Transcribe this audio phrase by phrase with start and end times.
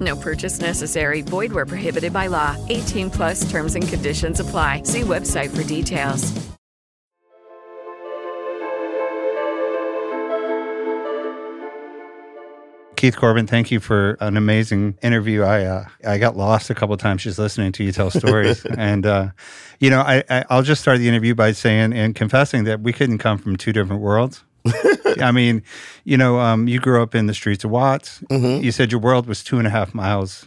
[0.00, 1.20] No purchase necessary.
[1.20, 2.56] Void where prohibited by law.
[2.70, 4.84] 18 plus terms and conditions apply.
[4.84, 6.52] See website for details.
[13.02, 15.42] Keith Corbin, thank you for an amazing interview.
[15.42, 18.64] I uh, I got lost a couple of times just listening to you tell stories,
[18.78, 19.30] and uh,
[19.80, 22.92] you know I, I I'll just start the interview by saying and confessing that we
[22.92, 24.44] couldn't come from two different worlds.
[25.20, 25.62] I mean,
[26.04, 28.20] you know, um, you grew up in the streets of Watts.
[28.30, 28.62] Mm-hmm.
[28.64, 30.46] You said your world was two and a half miles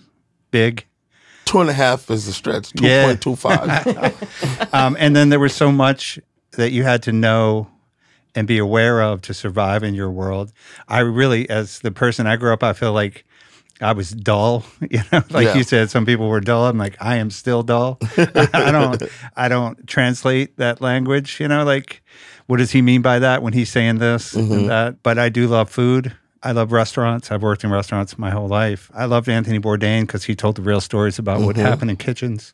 [0.51, 0.85] big.
[1.45, 2.71] Two and a half is the stretch.
[2.73, 3.05] Two Yeah.
[3.05, 4.69] point two five.
[4.73, 6.19] Um, and then there was so much
[6.51, 7.67] that you had to know
[8.33, 10.51] and be aware of to survive in your world.
[10.87, 13.25] I really, as the person I grew up, I feel like
[13.81, 14.65] I was dull.
[14.89, 15.55] You know, like Yeah.
[15.55, 16.65] you said, some people were dull.
[16.67, 17.99] I'm like, I am still dull.
[18.17, 19.03] I don't,
[19.35, 21.39] I don't translate that language.
[21.39, 22.01] You know, like,
[22.47, 24.67] what does he mean by that when he's saying this and mm-hmm.
[24.67, 25.03] that?
[25.03, 26.15] But I do love food.
[26.43, 27.31] I love restaurants.
[27.31, 28.91] I've worked in restaurants my whole life.
[28.93, 31.65] I loved Anthony Bourdain because he told the real stories about what mm-hmm.
[31.65, 32.53] happened in kitchens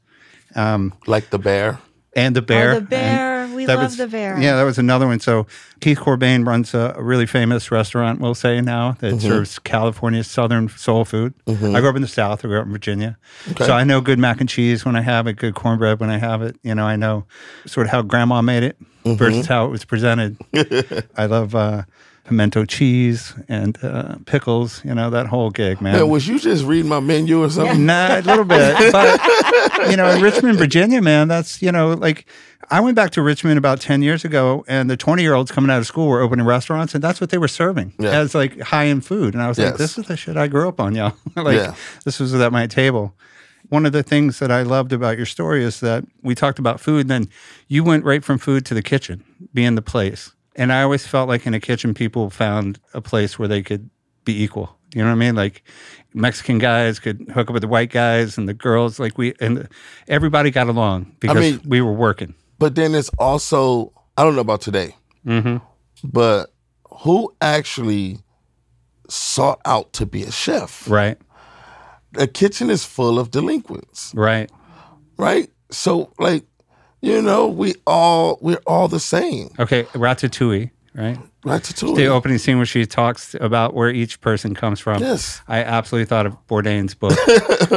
[0.56, 1.80] um, like the bear.
[2.16, 2.72] and the bear.
[2.72, 3.31] Oh, the bear.
[3.62, 4.40] And We that love was- the bear.
[4.40, 5.20] Yeah, that was another one.
[5.20, 5.45] So
[5.80, 9.20] Keith Corbin runs a, a really famous restaurant, we'll say now, that Mm-hmm.
[9.28, 11.34] serves California Southern soul food.
[11.47, 12.44] I grew up in the South.
[12.44, 13.18] I grew up in Virginia.
[13.58, 16.18] So I know good mac and cheese when I have it, good cornbread when I
[16.18, 16.56] have it.
[16.63, 17.25] You know, I know
[17.66, 19.16] sort of how grandma made it Mm-hmm.
[19.18, 20.38] versus how it was presented.
[21.18, 21.84] I love uh,
[22.31, 26.08] pimento cheese and uh, pickles, you know, that whole gig, man.
[26.08, 27.86] Was you just reading my menu or something?
[27.86, 28.72] Nah, a little bit.
[28.92, 32.25] But, you know, in Richmond, Virginia, man, that's, you know, like
[32.69, 35.69] I went back to Richmond about 10 years ago and the 20 year olds coming
[35.72, 38.12] out of school were opening restaurants and that's what they were serving Yeah.
[38.12, 39.34] as like high end food.
[39.34, 41.13] And I was like, this is the shit I grew up on, y'all.
[41.36, 41.75] like, Yeah.
[42.06, 43.13] this was at my table.
[43.69, 46.80] One of the things that I loved about your story is that we talked about
[46.80, 47.28] food, then
[47.68, 50.31] you went right from food to the kitchen, being the place.
[50.56, 53.89] And I always felt like in a kitchen, people found a place where they could
[54.25, 54.78] be equal.
[54.94, 55.35] You know what I mean?
[55.35, 55.63] Like
[56.13, 59.67] Mexican guys could hook up with the white guys, and the girls, like we, and
[60.09, 62.35] everybody got along because mean- we were working.
[62.59, 64.95] But then it's also I don't know about today,
[65.25, 65.57] Mm-hmm.
[66.03, 66.53] but
[67.03, 68.19] who actually
[69.09, 70.89] sought out to be a chef?
[70.89, 71.18] Right,
[72.18, 74.51] A kitchen is full of delinquents, right.
[75.18, 75.50] right?
[75.72, 76.44] So like,
[77.01, 79.50] you know, we all we're all the same.
[79.59, 81.17] Okay, Ratatouille, right?
[81.44, 81.95] Ratatouille.
[81.95, 85.01] The opening scene where she talks about where each person comes from.
[85.01, 85.41] Yes.
[85.47, 87.17] I absolutely thought of Bourdain's book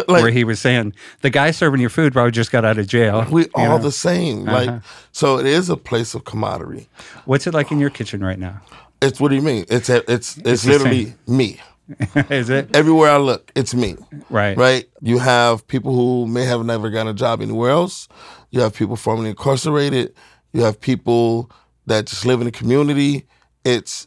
[0.09, 0.93] where he was saying
[1.23, 3.27] the guy serving your food probably just got out of jail.
[3.31, 3.79] we all know?
[3.79, 4.47] the same.
[4.47, 4.65] Uh-huh.
[4.65, 6.89] Like, so it is a place of camaraderie.
[7.25, 8.61] What's it like in your kitchen right now?
[9.01, 9.65] It's what do you mean?
[9.69, 11.61] It's a, it's it's, the literally me.
[12.31, 13.97] Is it Everywhere I look, it's me.
[14.31, 14.57] right?
[14.57, 14.87] Right?
[15.01, 18.09] You have people who may have never gotten a job anywhere else.
[18.51, 20.15] You have people formerly incarcerated.
[20.53, 21.51] You have people
[21.87, 23.27] that just live in the community.
[23.65, 24.07] It's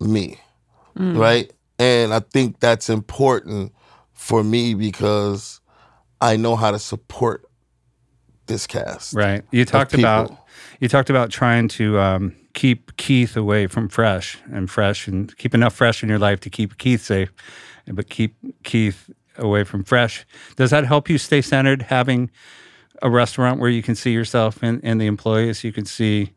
[0.00, 0.40] me.
[0.94, 1.52] Right?
[1.78, 3.72] And I think that's important
[4.14, 5.60] for me because
[6.20, 7.44] I know how to support
[8.46, 9.14] this cast.
[9.14, 9.44] Right.
[9.50, 10.36] You talked about
[10.80, 15.54] you talked about trying to um, keep Keith away from fresh and fresh and keep
[15.54, 17.30] enough fresh in your life to keep Keith safe,
[17.86, 18.34] but keep
[18.64, 20.26] Keith away from fresh.
[20.56, 21.82] Does that help you stay centered?
[21.82, 22.30] Having
[23.02, 26.32] a restaurant where you can see yourself and, and the employees, you can see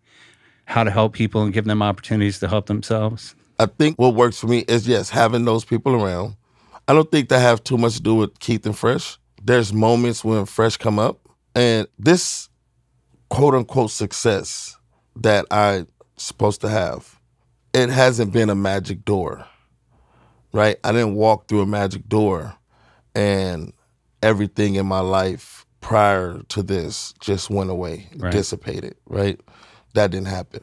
[0.66, 3.33] how to help people and give them opportunities to help themselves.
[3.57, 6.36] I think what works for me is yes, having those people around.
[6.89, 9.18] I don't think that have too much to do with Keith and Fresh.
[9.42, 12.50] There's moments when Fresh come up, and this
[13.30, 14.75] quote unquote success
[15.15, 15.86] that I
[16.19, 17.19] supposed to have,
[17.74, 19.45] it hasn't been a magic door,
[20.54, 20.77] right?
[20.83, 22.56] I didn't walk through a magic door,
[23.16, 23.74] and
[24.21, 28.31] everything in my life prior to this just went away, Right.
[28.31, 29.39] dissipated, right?
[29.94, 30.62] That didn't happen.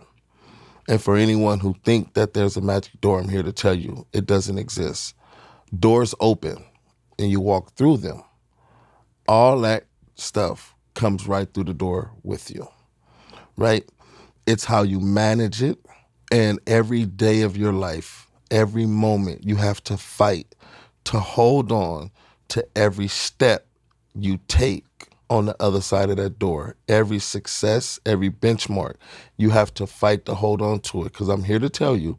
[0.88, 4.06] And for anyone who think that there's a magic door, I'm here to tell you
[4.12, 5.14] it doesn't exist.
[5.76, 6.64] Doors open
[7.18, 8.22] and you walk through them.
[9.26, 12.68] All that stuff comes right through the door with you.
[13.58, 13.88] right?
[14.46, 15.78] It's how you manage it.
[16.30, 20.54] And every day of your life, every moment, you have to fight
[21.04, 22.10] to hold on
[22.48, 23.66] to every step
[24.14, 24.84] you take
[25.28, 26.76] on the other side of that door.
[26.88, 28.94] Every success, every benchmark,
[29.36, 31.12] you have to fight to hold on to it.
[31.12, 32.18] Because I'm here to tell you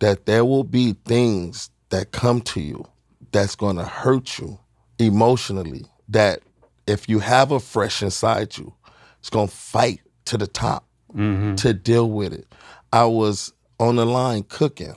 [0.00, 2.84] that there will be things that come to you
[3.32, 4.58] that's going to hurt you
[4.98, 5.86] emotionally.
[6.08, 6.40] That
[6.86, 8.74] if you have a fresh inside you,
[9.20, 10.84] it's going to fight to the top
[11.14, 11.56] Mm-hmm.
[11.56, 12.52] to deal with it.
[12.92, 14.94] I was on the line cooking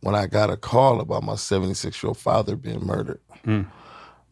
[0.00, 3.20] when I got a call about my 76 year old father being murdered.
[3.44, 3.66] Mm.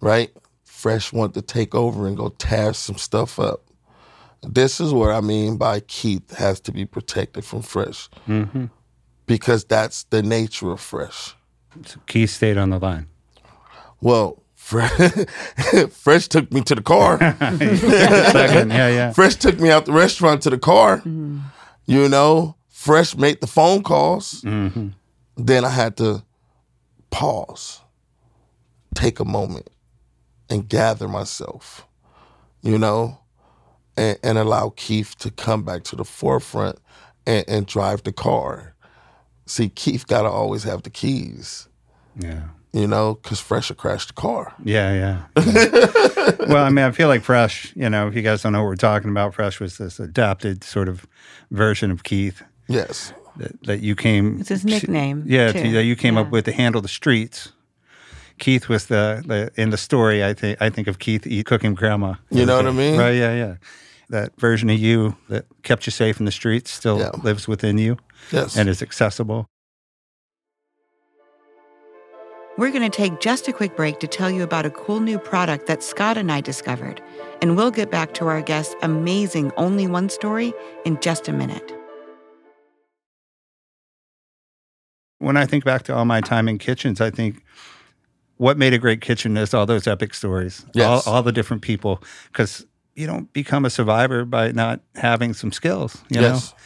[0.01, 0.31] Right?
[0.65, 3.63] Fresh wanted to take over and go tear some stuff up.
[4.43, 8.09] This is what I mean by Keith has to be protected from Fresh.
[8.29, 8.67] Mm-hmm.
[9.27, 11.35] Because that's the nature of Fresh.
[11.85, 13.09] So Keith stayed on the line.
[14.01, 15.27] Well, Fresh,
[15.91, 17.19] Fresh took me to the car.
[17.39, 19.13] Second, yeah, yeah.
[19.13, 20.97] Fresh took me out the restaurant to the car.
[20.99, 21.39] Mm-hmm.
[21.85, 24.43] You know, Fresh made the phone calls.
[24.43, 24.89] Mm-hmm.
[25.37, 26.25] Then I had to
[27.11, 27.81] pause,
[28.97, 29.71] take a moment,
[30.51, 31.87] and gather myself,
[32.61, 33.21] you know,
[33.97, 36.81] and, and allow Keith to come back to the forefront
[37.25, 38.75] and, and drive the car.
[39.47, 41.69] See, Keith got to always have the keys,
[42.19, 42.49] Yeah.
[42.77, 44.55] You know, because Fresh will crash the car.
[44.65, 44.93] Yeah,
[45.37, 45.37] yeah.
[46.47, 48.69] well, I mean, I feel like Fresh, you know, if you guys don't know what
[48.69, 51.07] we're talking about, Fresh was this adapted sort of
[51.51, 53.13] version of Keith Yes.
[53.39, 54.41] that, that you came.
[54.41, 55.63] It's his nickname, Yeah, too.
[55.63, 57.53] to- that you came up with to handle the streets.
[58.39, 60.23] Keith was the, the in the story.
[60.23, 62.17] I think I think of Keith eat, cooking grandma.
[62.31, 62.99] You know what I mean?
[62.99, 63.13] Right?
[63.17, 63.55] Yeah, yeah.
[64.11, 67.11] That version of you that kept you safe in the streets still Yeah.
[67.23, 67.97] lives within you
[68.31, 68.55] Yes.
[68.59, 69.47] and is accessible.
[72.59, 75.19] We're going to take just a quick break to tell you about a cool new
[75.19, 77.03] product that Scott and I discovered.
[77.43, 80.55] And we'll get back to our guest's amazing only one story
[80.85, 81.73] in just a minute.
[85.19, 87.43] when I think back to all my time in kitchens, I think
[88.37, 91.07] what made a great kitchen is all those epic stories, Yes.
[91.07, 95.53] all, all the different people, because you don't become a survivor by not having some
[95.53, 96.53] skills, you Yes.
[96.53, 96.59] know,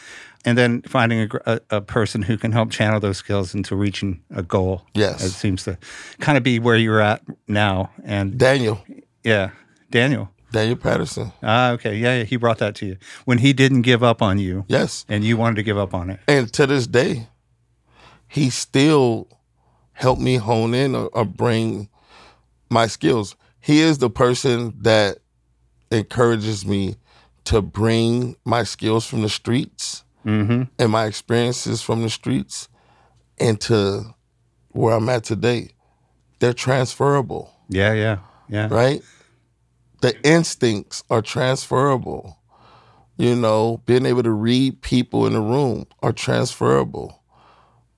[0.45, 4.21] and then finding a, a, a person who can help channel those skills into reaching
[4.33, 4.83] a goal.
[4.93, 5.23] Yes.
[5.23, 5.77] it seems to
[6.19, 8.83] kind of be where you're at now, and Daniel,
[9.23, 9.51] yeah,
[9.89, 10.29] Daniel.
[10.51, 11.31] Daniel Patterson.
[11.41, 14.37] Ah, okay, yeah, yeah, he brought that to you when he didn't give up on
[14.37, 15.05] you, Yes.
[15.07, 16.19] and you wanted to give up on it.
[16.27, 17.27] And to this day,
[18.27, 19.27] he still
[19.93, 21.87] helped me hone in or, or bring
[22.69, 23.35] my skills.
[23.61, 25.19] He is the person that
[25.91, 26.95] encourages me
[27.45, 30.63] to bring my skills from the streets Mm-hmm.
[30.77, 32.67] and my experiences from the streets
[33.39, 34.13] into
[34.69, 35.69] where I'm at today.
[36.39, 38.17] They're transferable, Yeah, yeah,
[38.49, 38.67] yeah.
[38.71, 39.01] right?
[40.01, 42.37] The instincts are transferable.
[43.17, 47.21] You know, being able to read people in the room are transferable.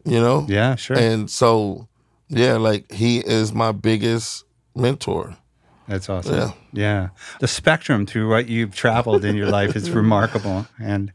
[0.05, 0.45] You know?
[0.49, 0.97] Yeah, sure.
[0.97, 1.87] And so,
[2.27, 4.43] yeah, like he is my biggest
[4.75, 5.37] mentor.
[5.87, 6.35] That's awesome.
[6.35, 6.51] Yeah.
[6.71, 7.09] Yeah.
[7.39, 10.65] The spectrum through what you've traveled in your life is remarkable.
[10.81, 11.11] And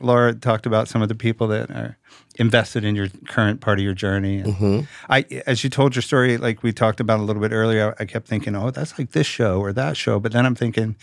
[0.00, 1.96] Laura talked about some of the people that are
[2.38, 4.38] invested in your current part of your journey.
[4.38, 4.80] And Mm-hmm.
[5.12, 8.04] I, as you told your story, like we talked about a little bit earlier, I
[8.04, 10.20] kept thinking, oh, that's like this show or that show.
[10.20, 10.96] But then I'm thinking,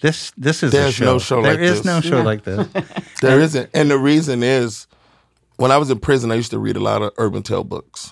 [0.00, 1.04] this this is a There's show.
[1.04, 1.84] no show There like is this.
[1.84, 2.66] no show like this.
[3.20, 3.70] There isn't.
[3.72, 4.86] And the reason is
[5.56, 8.10] when I was in prison, I used to read a lot of Urban Tale books.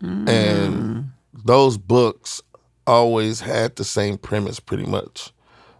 [0.00, 1.10] And
[1.44, 2.40] those books
[2.88, 5.32] always had the same premise pretty much.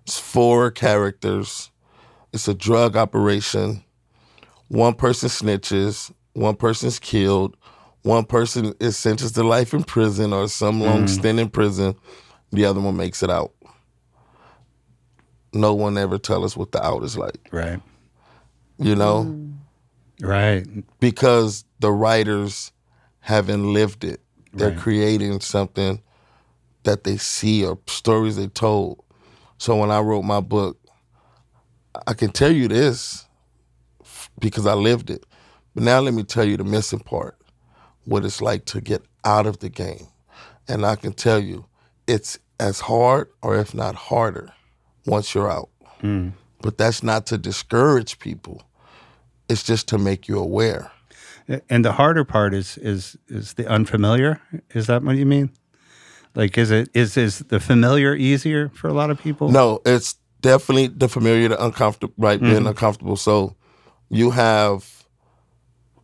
[0.03, 1.71] It's four characters,
[2.33, 3.83] it's a drug operation.
[4.69, 7.57] One person snitches, one person's killed,
[8.03, 10.85] one person is sentenced to life in prison or some mm.
[10.85, 11.95] long stint in prison,
[12.53, 13.53] the other one makes it out.
[15.55, 17.81] No one ever tell us what the out is like, right.
[18.79, 19.25] you know?
[19.25, 19.55] Mm.
[20.21, 20.67] Right.
[20.99, 22.73] because the writers
[23.21, 24.21] haven't lived it.
[24.53, 24.79] They're Right.
[24.79, 26.03] creating something
[26.85, 29.03] that they see or stories they told.
[29.59, 30.79] So when I wrote my book,
[32.07, 33.27] I can tell you this
[34.39, 35.25] because I lived it.
[35.75, 37.37] But now let me tell you the missing part
[38.05, 40.07] what it's like to get out of the game.
[40.67, 41.67] And I can tell you
[42.07, 44.53] it's as hard or if not harder
[45.07, 45.69] once you're out.
[46.03, 46.33] Mm.
[46.61, 48.63] But that's not to discourage people.
[49.49, 50.91] It's just to make you aware.
[51.71, 54.41] And the harder part is is is the unfamiliar.
[54.75, 55.51] Is that what you mean?
[56.35, 59.51] Like, is it is is the familiar easier for a lot of people?
[59.51, 62.41] No, it's definitely the familiar, the uncomfortable, right?
[62.41, 62.67] Being mm-hmm.
[62.69, 63.17] uncomfortable.
[63.17, 63.57] So
[64.09, 65.05] you have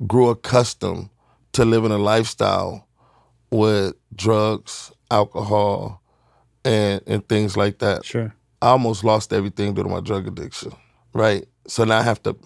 [0.06, 1.10] grew accustomed
[1.52, 2.88] to living a lifestyle
[3.50, 6.02] with drugs, alcohol,
[6.64, 8.04] and and things like that.
[8.04, 8.34] Sure.
[8.60, 10.72] I almost lost everything due to my drug addiction,
[11.12, 11.46] right?
[11.66, 12.36] So now I have to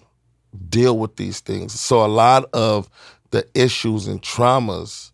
[0.69, 1.79] deal with these things.
[1.79, 2.89] So a lot of
[3.31, 5.11] the issues and traumas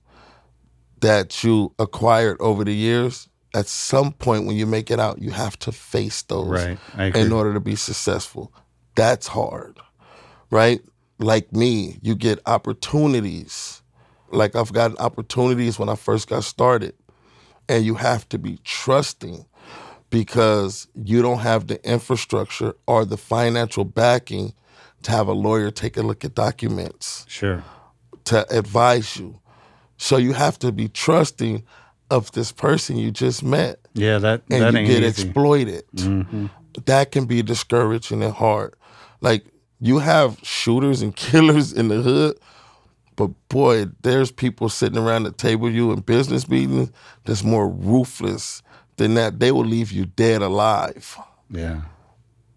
[1.02, 5.32] that you acquired over the years, at some point when you make it out, you
[5.32, 6.78] have to face those Right.
[7.16, 8.52] In order to be successful.
[8.96, 9.80] That's hard,
[10.50, 10.82] right?
[11.20, 13.82] Like me, you get opportunities.
[14.32, 16.94] Like I've gotten opportunities when I first got started,
[17.70, 19.46] and you have to be trusting
[20.10, 24.54] because you don't have the infrastructure or the financial backing
[25.04, 27.64] to have a lawyer take a look at documents Sure.
[28.26, 29.40] to advise you.
[29.98, 31.64] So you have to be trusting
[32.12, 35.24] of this person you just met Yeah, that and that you ain't get easy.
[35.28, 35.28] Mm-hmm.
[35.30, 35.84] exploited.
[36.86, 38.76] That can be discouraging and hard.
[39.22, 39.46] Like
[39.80, 42.38] you have shooters and killers in the hood,
[43.16, 46.92] but boy, there's people sitting around the table you in business meetings
[47.24, 48.62] that's more ruthless
[48.98, 49.40] than that.
[49.40, 51.18] They will leave you dead alive.
[51.50, 51.82] yeah,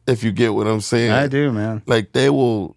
[0.07, 1.12] If you get what I'm saying.
[1.12, 1.83] I do, man.
[1.87, 2.76] Like they will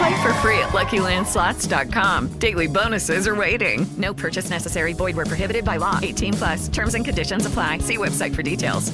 [0.00, 2.28] Play for free at LuckyLandSlots.com.
[2.38, 3.86] Daily bonuses are waiting.
[3.98, 4.92] No purchase necessary.
[4.94, 5.98] Void where prohibited by law.
[6.02, 6.68] 18 plus.
[6.68, 7.78] Terms and conditions apply.
[7.78, 8.92] See website for details.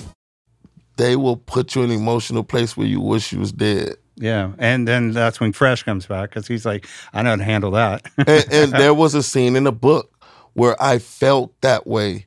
[0.97, 3.97] they will put you in an emotional place where you wish you was dead.
[4.17, 7.45] Yeah, and then that's when Fresh comes back because he's like, I know how to
[7.45, 8.07] handle that.
[8.17, 10.11] and, and there was a scene in the book
[10.55, 12.27] where I felt that way,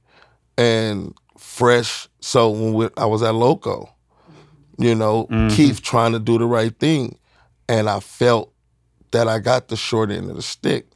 [0.57, 2.07] and fresh.
[2.19, 3.89] So when we, I was at Locol,
[4.77, 5.49] you know, mm-hmm.
[5.55, 7.17] Keith trying to do the right thing,
[7.67, 8.53] and I felt
[9.11, 10.87] that I got the short end of the stick,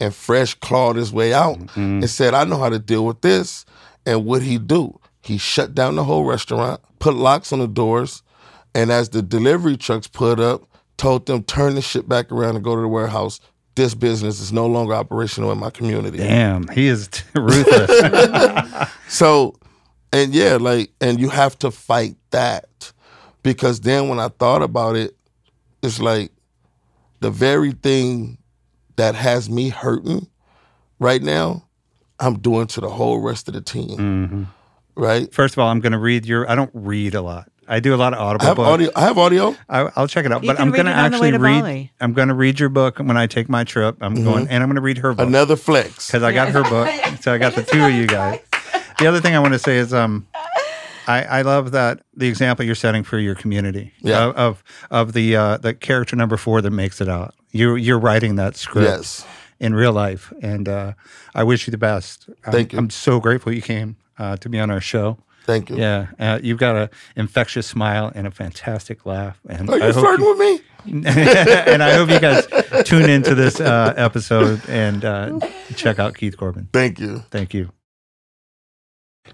[0.00, 1.80] and Fresh clawed his way out mm-hmm.
[1.80, 3.64] and said, "I know how to deal with this."
[4.06, 4.98] And what he do?
[5.20, 8.22] He shut down the whole restaurant, put locks on the doors,
[8.74, 10.62] and as the delivery trucks put up,
[10.96, 13.40] told them turn the shit back around and go to the warehouse.
[13.74, 16.18] This business is no longer operational in my community.
[16.18, 18.90] Damn, he is ruthless.
[19.08, 19.54] So,
[20.12, 22.92] and yeah, like, and you have to fight that
[23.42, 25.16] because then when I thought about it,
[25.82, 26.30] it's like
[27.20, 28.38] the very thing
[28.96, 30.28] that has me hurting
[30.98, 31.64] right now,
[32.18, 33.98] I'm doing to the whole rest of the team.
[33.98, 34.42] Mm-hmm.
[34.96, 35.32] Right?
[35.32, 36.50] First of all, I'm going to read your.
[36.50, 37.50] I don't read a lot.
[37.70, 38.44] I do a lot of audible.
[38.44, 38.68] I have books.
[38.68, 38.90] audio.
[38.96, 39.56] I have audio.
[39.68, 40.42] I, I'll check it out.
[40.42, 41.60] You but can I'm going to it on the way actually to read.
[41.60, 41.92] Bali.
[42.00, 43.98] I'm going to read your book when I take my trip.
[44.00, 46.06] I'm going, and I'm going to read her book Another flex.
[46.06, 46.88] because I got her book.
[47.20, 48.40] So I got the two of you guys.
[48.98, 50.26] The other thing I want to say is, um,
[51.08, 54.26] I, I love that the example you're setting for your community Yeah.
[54.26, 57.34] of of, of the uh, the character number four that makes it out.
[57.50, 59.26] You you're writing that script Yes.
[59.58, 60.92] in real life, and uh,
[61.34, 62.28] I wish you the best.
[62.44, 62.78] I'm, Thank you.
[62.78, 65.16] I'm so grateful you came uh, to be on our show.
[65.46, 65.78] Thank you.
[65.78, 69.40] Yeah, uh, you've got an infectious smile and a fantastic laugh.
[69.48, 70.60] And Are you I hope flirting you- with me?
[71.08, 72.46] and I hope you guys
[72.84, 75.40] tune into this uh, episode and uh,
[75.74, 76.68] check out Keith Corbin.
[76.72, 77.24] Thank you.
[77.30, 77.72] Thank you.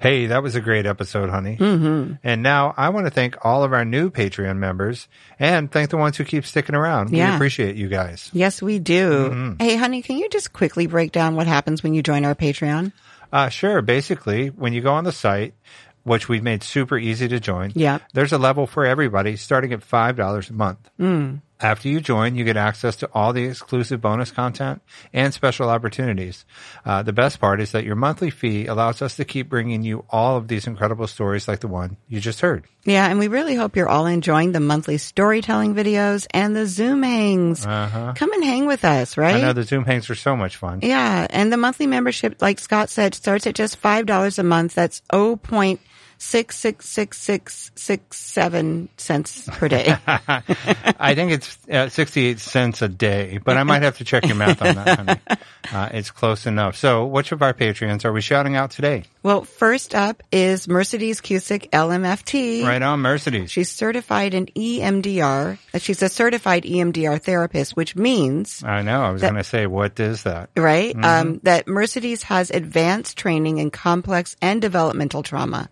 [0.00, 1.56] Hey, that was a great episode, honey.
[1.56, 2.14] Mm-hmm.
[2.22, 5.08] And now I want to thank all of our new Patreon members
[5.38, 7.10] and thank the ones who keep sticking around.
[7.10, 8.30] We appreciate you guys.
[8.32, 9.30] Yes, we do.
[9.30, 9.60] Mhm.
[9.62, 12.92] Hey, honey, can you just quickly break down what happens when you join our Patreon?
[13.32, 13.82] Uh, sure.
[13.82, 15.54] Basically, when you go on the site,
[16.02, 17.98] which we've made super easy to join, Yeah.
[18.12, 20.90] there's a level for everybody starting at $5 a month.
[21.00, 21.40] Mm.
[21.60, 24.82] After you join, you get access to all the exclusive bonus content
[25.12, 26.44] and special opportunities.
[26.84, 30.04] Uh, the best part is that your monthly fee allows us to keep bringing you
[30.10, 32.66] all of these incredible stories like the one you just heard.
[32.84, 37.02] Yeah, and we really hope you're all enjoying the monthly storytelling videos and the Zoom
[37.02, 37.64] hangs.
[37.64, 38.12] Uh-huh.
[38.16, 39.36] Come and hang with us, right?
[39.36, 40.80] I know the Zoom hangs are so much fun.
[40.82, 44.74] Yeah, and the monthly membership, like Scott said, starts at just five dollars a month.
[44.74, 45.80] That's oh point
[46.24, 49.96] six six six six six seven cents per day.
[50.06, 54.36] I think it's uh, 68 cents a day, but I might have to check your
[54.36, 54.96] math on that.
[54.98, 55.20] honey.
[55.72, 56.76] Uh, it's close enough.
[56.76, 59.04] So, which of our Patreons are we shouting out today?
[59.22, 62.62] well, first up is Mercedes Cusick LMFT.
[62.64, 63.50] Right on, Mercedes.
[63.50, 65.56] She's certified in EMDR.
[65.72, 69.02] Uh, She's a certified EMDR therapist, which means I know.
[69.02, 70.50] I was going to say, what is that?
[70.54, 70.94] right?
[70.94, 71.02] Mhm.
[71.04, 75.70] Um, that Mercedes has advanced training in complex and developmental trauma.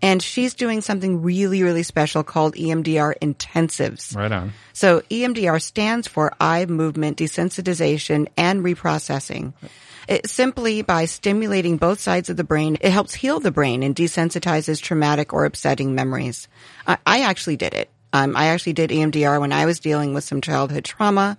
[0.00, 4.16] And she's doing something really, really special called EMDR intensives.
[4.16, 4.52] Right on.
[4.72, 9.52] So EMDR stands for eye movement desensitization and reprocessing.
[10.08, 13.94] It simply by stimulating both sides of the brain, it helps heal the brain and
[13.94, 16.48] desensitizes traumatic or upsetting memories.
[16.86, 17.90] I, I actually did it.
[18.12, 21.38] Um, I actually did EMDR when I was dealing with some childhood trauma,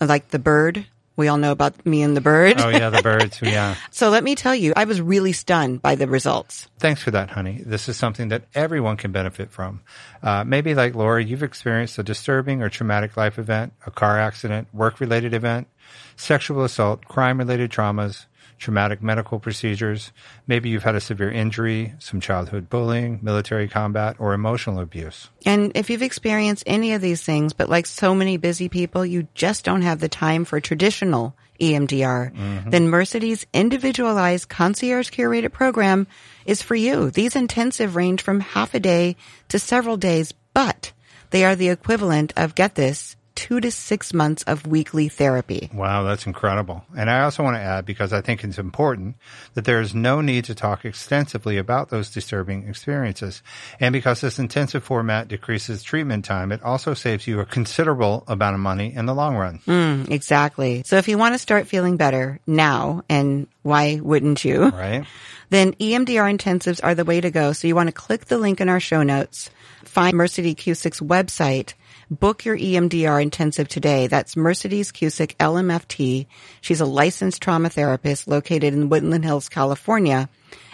[0.00, 0.86] like the bird.
[1.16, 2.60] We all know about me and the bird.
[2.60, 3.40] Oh yeah, the birds.
[3.40, 3.76] Yeah.
[3.90, 6.68] so let me tell you, I was really stunned by the results.
[6.78, 7.62] Thanks for that, honey.
[7.64, 9.82] This is something that everyone can benefit from.
[10.22, 14.68] Uh, maybe like Laura, you've experienced a disturbing or traumatic life event, a car accident,
[14.74, 15.68] work related event,
[16.16, 18.26] sexual assault, crime related traumas,
[18.58, 20.12] traumatic medical procedures.
[20.46, 25.28] Maybe you've had a severe injury, some childhood bullying, military combat, or emotional abuse.
[25.44, 29.28] And if you've experienced any of these things, but like so many busy people, you
[29.34, 32.70] just don't have the time for traditional EMDR, Mm-hmm.
[32.70, 36.06] then Mercedes individualized concierge curated program
[36.46, 37.10] is for you.
[37.10, 39.16] These intensive range from half a day
[39.48, 40.92] to several days, but
[41.30, 45.70] they are the equivalent of, get this, two to six months of weekly therapy.
[45.72, 46.84] Wow, that's incredible.
[46.96, 49.16] And I also want to add, because I think it's important,
[49.54, 53.42] that there is no need to talk extensively about those disturbing experiences.
[53.80, 58.54] And because this intensive format decreases treatment time, it also saves you a considerable amount
[58.54, 59.60] of money in the long run.
[59.66, 60.82] Mm, exactly.
[60.86, 64.68] So if you want to start feeling better now, and why wouldn't you?
[64.68, 65.04] Right?
[65.50, 67.52] Then EMDR intensives are the way to go.
[67.52, 69.50] So you want to click the link in our show notes,
[69.84, 71.74] find Mercedes Cusick's website,
[72.10, 74.06] book your EMDR intensive today.
[74.06, 76.26] That's Mercedes Cusick LMFT.
[76.60, 80.28] She's a licensed trauma therapist located in Woodland Hills, California.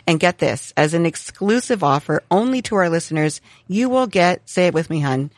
[0.07, 4.67] And get this, as an exclusive offer only to our listeners, you will get, say
[4.67, 5.31] it with me, hun,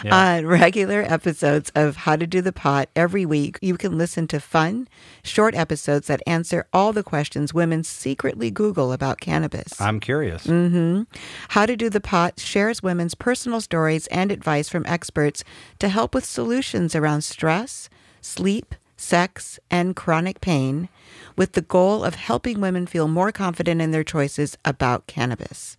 [0.04, 3.58] uh, regular episodes of How to Do the Pot every week.
[3.62, 4.88] You can listen to fun,
[5.22, 9.80] short episodes that answer all the questions women secretly Google about cannabis.
[9.80, 10.44] I'm curious.
[10.44, 11.02] hmm
[11.48, 15.42] How to Do the Pot shares women's personal stories and advice from experts
[15.78, 17.88] to help with solutions around stress,
[18.26, 20.88] sleep, sex, and chronic pain,
[21.36, 25.76] with the goal of helping women feel more confident in their choices about cannabis.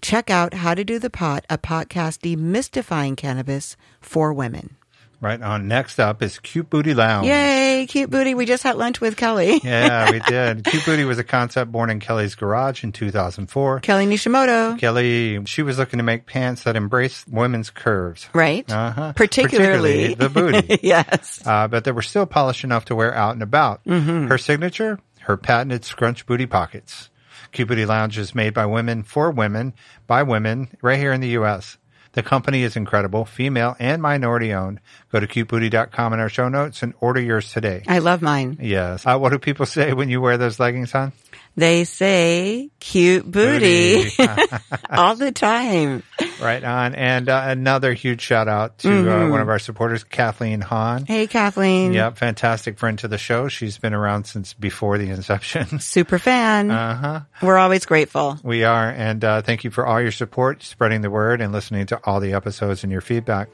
[0.00, 4.76] Check out How to Do the Pot, a podcast demystifying cannabis for women.
[5.24, 5.68] Right on.
[5.68, 7.26] Next up is Cute Booty Lounge.
[7.26, 8.34] Yay, cute booty.
[8.34, 9.58] We just had lunch with Kelly.
[9.64, 10.64] yeah, we did.
[10.64, 13.80] Cute Booty was a concept born in Kelly's garage in 2004.
[13.80, 14.78] Kelly Nishimoto.
[14.78, 18.28] Kelly, she was looking to make pants that embrace women's curves.
[18.34, 18.70] Right?
[18.70, 19.14] Uh-huh.
[19.14, 20.12] Particularly.
[20.12, 20.78] the booty.
[20.86, 21.42] yes.
[21.46, 23.82] Uh, but they were still polished enough to wear out and about.
[23.84, 24.28] Mhm.
[24.28, 27.08] Her signature, her patented scrunch booty pockets.
[27.52, 29.72] Cute Booty Lounge is made by women for women
[30.06, 31.78] by women right here in the U.S.
[32.14, 34.80] The company is incredible, female and minority owned.
[35.10, 37.82] Go to cutebooty.com in our show notes and order yours today.
[37.88, 38.58] I love mine.
[38.60, 39.04] Yes.
[39.04, 41.12] Uh, what do people say when you wear those leggings, on?
[41.56, 44.28] They say cute booty, Booty.
[44.90, 46.02] all the time.
[46.40, 46.94] Right on.
[46.94, 48.92] And uh, another huge shout out to uh,
[49.24, 49.30] Mhm.
[49.30, 51.06] one of our supporters, Kathleen Hahn.
[51.06, 51.92] Hey, Kathleen.
[51.92, 53.48] Yep, fantastic friend to the show.
[53.48, 55.78] She's been around since before the inception.
[55.80, 56.70] Super fan.
[56.70, 57.20] Uh huh.
[57.42, 58.38] We're always grateful.
[58.42, 58.88] We are.
[58.90, 62.20] And uh, thank you for all your support, spreading the word, and listening to all
[62.20, 63.48] the episodes and your feedback.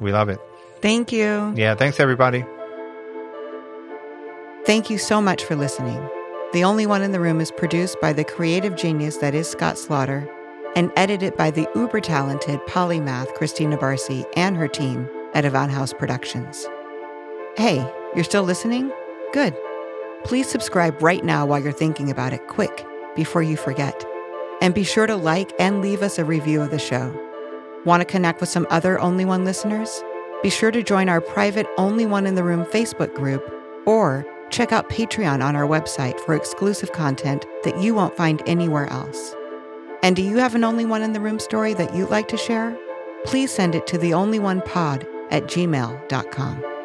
[0.00, 0.38] We love it.
[0.82, 1.52] Thank you.
[1.56, 2.44] Yeah, thanks, everybody.
[4.66, 6.06] Thank you so much for listening.
[6.52, 9.78] The Only One in the Room is produced by the creative genius that is Scott
[9.78, 10.28] Slaughter
[10.76, 15.92] and edited by the uber talented polymath Christina Barcy and her team at Avant House
[15.92, 16.68] Productions.
[17.56, 17.76] Hey,
[18.14, 18.90] you're still listening?
[19.32, 19.56] Good.
[20.24, 24.04] Please subscribe right now while you're thinking about it, quick, before you forget.
[24.60, 27.14] And be sure to like and leave us a review of the show.
[27.84, 30.02] Want to connect with some other Only One listeners?
[30.42, 33.42] Be sure to join our private Only One in the Room Facebook group
[33.86, 38.86] or check out Patreon on our website for exclusive content that you won't find anywhere
[38.88, 39.34] else.
[40.02, 42.36] And do you have an Only One in the Room story that you'd like to
[42.36, 42.76] share?
[43.24, 46.79] Please send it to the only one pod at gmail.com.